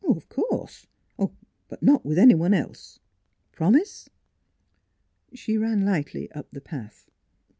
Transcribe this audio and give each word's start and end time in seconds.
"Of 0.09 0.27
course. 0.29 0.87
But 1.17 1.83
not 1.83 2.03
with 2.03 2.17
any 2.17 2.33
one 2.33 2.55
else.... 2.55 2.97
Promise!" 3.51 4.09
She 5.35 5.59
ran 5.59 5.85
lightly 5.85 6.31
up 6.31 6.47
the 6.51 6.59
path. 6.59 7.07